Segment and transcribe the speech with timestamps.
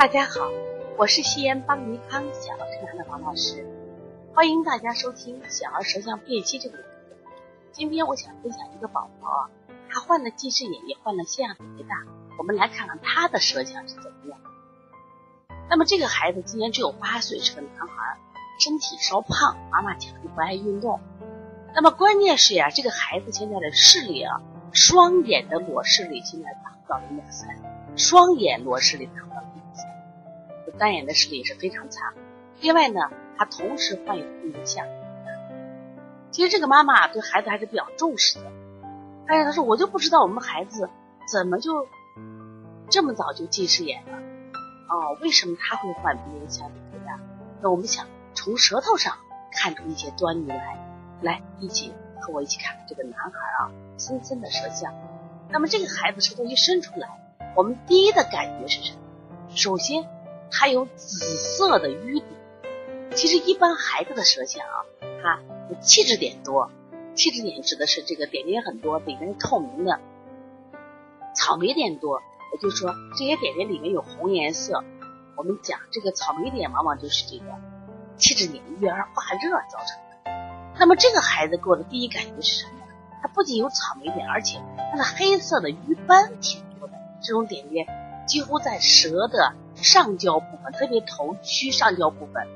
[0.00, 0.50] 大家好，
[0.96, 3.66] 我是西安邦尼康小儿推拿的王老师，
[4.34, 6.78] 欢迎大家收听小儿舌象辨析这个。
[7.70, 9.50] 今天我想分享一个宝宝，
[9.90, 11.96] 他患了近视眼，也患了腺样体肥大。
[12.38, 14.38] 我们来看看他的舌象是怎么样。
[15.68, 18.18] 那么这个孩子今年只有八岁，是个男孩，
[18.58, 20.98] 身体稍胖，妈妈讲究不爱运动。
[21.74, 24.40] 那么关键是呀，这个孩子现在的视力啊，
[24.72, 27.50] 双眼的裸视力现在达不到零点三，
[27.98, 29.44] 双眼裸视力达不到，
[30.80, 32.14] 单眼的视力也是非常差。
[32.60, 33.00] 另外呢，
[33.36, 34.86] 他同时患有病象。
[36.30, 38.50] 其实这个妈妈对孩子还是比较重视的，
[39.26, 40.88] 但是她说我就不知道我们孩子
[41.30, 41.86] 怎么就
[42.88, 44.16] 这么早就近视眼了，
[44.88, 47.20] 哦，为什么他会患鼻咽腔体肥大？
[47.60, 49.18] 那我们想从舌头上
[49.52, 50.78] 看出一些端倪来。
[51.20, 54.94] 来，一起和我一起看看这个男孩啊，森森的舌象。
[55.50, 57.08] 那么这个孩子舌头一伸出来，
[57.54, 59.00] 我们第一的感觉是什么？
[59.54, 60.04] 首先，
[60.50, 62.26] 他有紫色的瘀点。
[63.14, 66.70] 其实一般孩子的舌象啊，它气质点多。
[67.14, 69.98] 气质点指的是这个点点很多，里面是透明的。
[71.34, 72.20] 草莓点多，
[72.52, 74.84] 也就是说这些点点里面有红颜色。
[75.36, 77.44] 我们讲这个草莓点往往就是这个
[78.16, 80.74] 气质点郁而化热造成的。
[80.78, 82.72] 那么这个孩子给我的第一感觉是什么？
[83.22, 84.58] 他不仅有草莓点，而且
[84.92, 86.94] 他的黑色的瘀斑挺多的。
[87.22, 87.86] 这种点点
[88.30, 92.46] 几乎在舌的上焦部分，特别头区上焦部分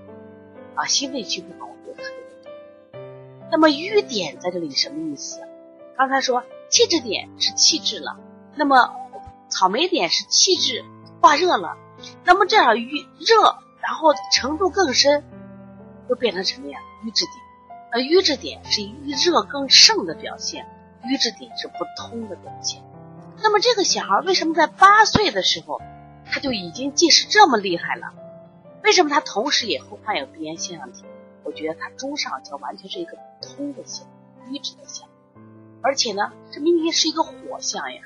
[0.76, 3.00] 啊，心肺区部分我觉得特别多。
[3.50, 5.40] 那么瘀点在这里什么意思？
[5.96, 8.16] 刚才说气滞点是气滞了，
[8.54, 8.88] 那么
[9.48, 10.84] 草莓点是气滞
[11.20, 11.76] 化热了，
[12.24, 15.24] 那么这样瘀热，然后程度更深，
[16.08, 16.78] 就变成什么呀？
[17.04, 17.34] 瘀滞点。
[17.90, 20.64] 而瘀滞点是郁热更盛的表现，
[21.02, 22.80] 瘀滞点是不通的表现。
[23.42, 25.80] 那么这个小孩为什么在八岁的时候
[26.26, 28.12] 他就已经近视这么厉害了？
[28.82, 31.04] 为什么他同时也会患有鼻炎腺样体？
[31.42, 34.06] 我觉得他中上焦完全是一个通的象，
[34.50, 35.08] 瘀滞的象，
[35.82, 38.02] 而且呢，这明明是一个火象呀。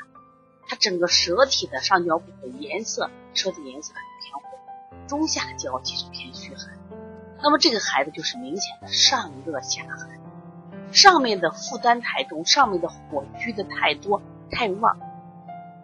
[0.66, 6.78] 他整个舌体的上焦部分颜色，舌体颜色很偏红，中下焦其实偏虚寒。
[7.42, 10.20] 那么这个孩子就是明显的上热下寒，
[10.92, 14.98] 上面的负担太重，上面的火居的太多太旺，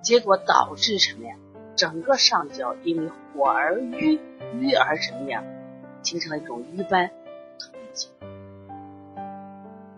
[0.05, 1.35] 结果导致什么呀？
[1.75, 4.21] 整个上焦因为火而瘀，
[4.61, 5.43] 瘀而什么呀？
[6.03, 7.11] 形成了一种瘀斑。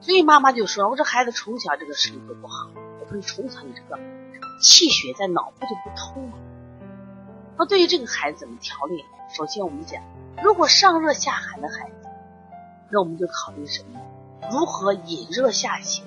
[0.00, 4.00] 所以妈妈就说：“我这孩子从小这个视力就不好，我说你从小你这个
[4.62, 6.38] 气血在脑部就不通嘛。
[7.58, 9.04] 那对于这个孩子怎么调理？
[9.36, 10.00] 首先我们讲。”
[10.40, 12.08] 如果上热下寒的孩子，
[12.90, 14.00] 那我们就考虑什么？
[14.52, 16.04] 如何引热下行？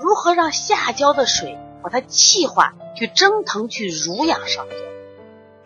[0.00, 4.74] 如何让下焦的水把它气化，去蒸腾，去濡养上焦，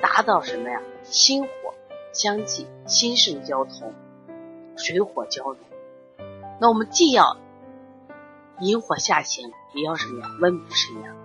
[0.01, 0.81] 达到什么呀？
[1.03, 1.49] 心火
[2.13, 3.93] 相济，心肾交通，
[4.77, 5.59] 水火交融。
[6.61, 7.37] 那我们既要
[8.61, 10.29] 引火下行，也要什么呀？
[10.41, 11.17] 温补肾阳。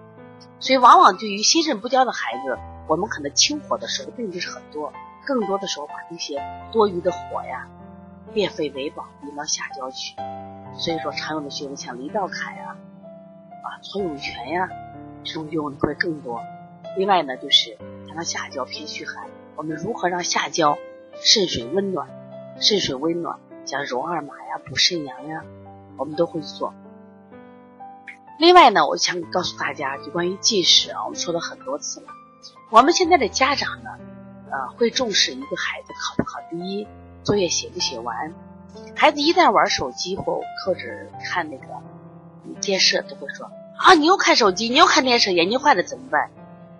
[0.59, 2.57] 所以，往往对于心肾不交的孩子，
[2.87, 4.91] 我们可能清火的时候并不是很多。
[5.25, 7.67] 更多的时候把这些多余的火呀，
[8.33, 10.15] 变废为宝，引到下焦去。
[10.77, 12.75] 所以说，常用的穴位像离道坎呀、
[13.69, 14.67] 啊搓涌泉呀，
[15.23, 16.41] 这种用会更多。
[16.97, 20.77] 另外呢，就是讲到下焦偏虚寒，我们如何让下焦
[21.23, 22.09] 肾水温暖？
[22.59, 25.43] 肾水温暖，像揉二马呀、补肾阳呀，
[25.97, 26.73] 我们都会做。
[28.39, 32.07] 另外呢，我想告诉大家，就关于近视啊，我们说了很多次了。
[32.71, 33.91] 我们现在的家长呢？
[34.51, 36.87] 呃，会重视一个孩子考不考第一，
[37.23, 38.33] 作业写不写完。
[38.95, 40.81] 孩子一旦玩手机或或者
[41.23, 41.65] 看那个
[42.43, 46.29] 你电视，都会说啊，你又看手机，你又看电视，眼睛坏了怎么办？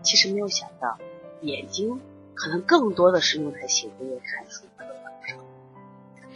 [0.02, 0.98] 其实没有想到，
[1.42, 2.00] 眼睛
[2.34, 4.64] 可能更多的是用来写作业、看书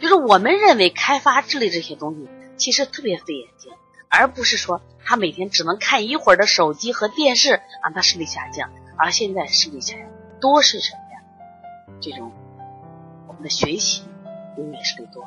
[0.00, 3.72] 就是我们认为开发智力这些东西，其实特别费眼睛，
[4.08, 8.70] 而不是说他每天只能看一会儿的手机和电视，让他视力下降。
[8.96, 10.06] 而现在视力下降
[10.40, 11.96] 多是什么呀？
[12.00, 12.32] 这种
[13.26, 14.02] 我们的学习
[14.58, 15.24] 永远是力多。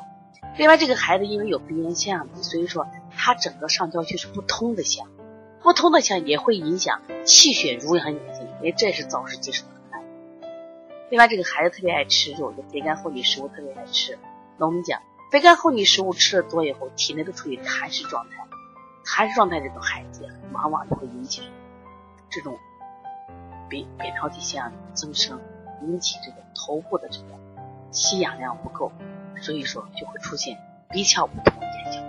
[0.56, 2.86] 另外，这个孩子因为有鼻炎腺样体，所以说
[3.28, 5.06] 他整个上焦区是不通的象，
[5.60, 9.68] 不通的象也会影响气血濡养眼睛，因为这是早视近视的。
[11.10, 14.18] 另外，这个孩子特别爱吃肉，就肥甘厚腻食物特别爱吃。
[14.56, 18.46] 那我们讲，肥甘厚腻食物吃的多以后，体内都处于痰湿状态，
[19.04, 21.42] 痰湿状态这种孩子往往就会引起
[22.30, 22.56] 这种
[23.68, 25.38] 扁扁桃体腺增生。
[25.82, 27.26] 引起这个头部的这个
[27.92, 28.90] 吸氧量不够，
[29.42, 30.56] 所以说就会出现
[30.88, 32.07] 鼻窍不通、眼睛不通。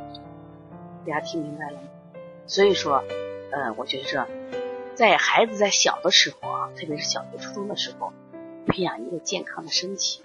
[1.09, 1.87] 大家听明白了吗？
[2.45, 3.03] 所以说，
[3.51, 4.27] 嗯，我觉得
[4.93, 8.13] 在孩子在小的时候啊，特别是小学、初中的时候，
[8.67, 10.21] 培养一个健康的身体，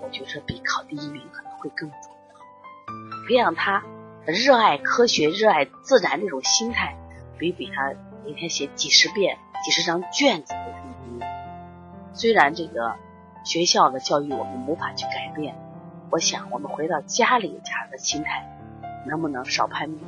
[0.00, 3.28] 我觉得比考第一名可能会更重要。
[3.28, 3.84] 培养他
[4.24, 6.96] 热爱科学、热爱自然这种心态，
[7.38, 7.92] 比比他
[8.24, 11.26] 每天写几十遍、几十张卷子都重要。
[12.14, 12.94] 虽然这个
[13.44, 15.54] 学校的教育我们无法去改变，
[16.10, 18.48] 我想我们回到家里家的心态，
[19.06, 20.04] 能不能少攀比，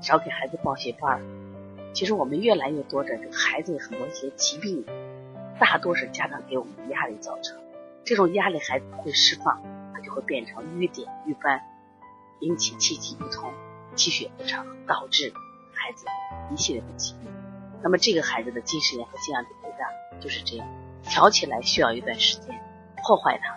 [0.00, 1.20] 少给孩子报些班儿？
[1.92, 4.84] 其实我们越来越多的这个孩子很多一些疾病，
[5.58, 7.58] 大多是家长给我们的压力造成。
[8.04, 9.62] 这种压力孩子不会释放，
[9.94, 11.60] 他就会变成瘀点、瘀斑，
[12.40, 13.52] 引起气机不通、
[13.94, 15.32] 气血不畅，导致
[15.72, 16.04] 孩子
[16.52, 17.30] 一系列的疾病。
[17.82, 20.68] 那么这个孩子的近视眼和腺样体肥大就是这样，
[21.02, 22.54] 调起来需要一段时间，
[23.02, 23.55] 破坏它。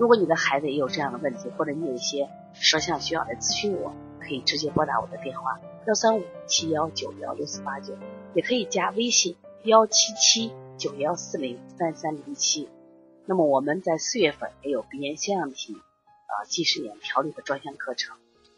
[0.00, 5.60] 如果你的孩子也有这样的问题，或者你有一些舌象需要来咨询我，可以直接拨打我的电话。
[5.86, 7.94] 幺三五七幺九幺六四八九，
[8.32, 12.70] 也可以加微信幺七七九幺四零三三零七。
[13.26, 18.16] 那么我们在四月份也有鼻炎腺样体啊近视眼调理的专项课程。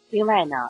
[0.09, 0.69] 另外呢，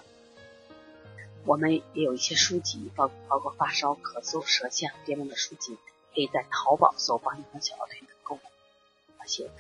[1.46, 5.76] 我们也有一些书籍，包包括发烧、咳嗽、舌象、便秘的书籍，
[6.16, 8.42] 可以在淘宝搜“帮你康小儿推”购买。
[9.28, 9.52] 谢谢。